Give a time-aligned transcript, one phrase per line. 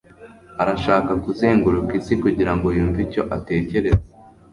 [0.61, 4.03] arashaka kuzenguruka isi kugirango yumve icyo atekereza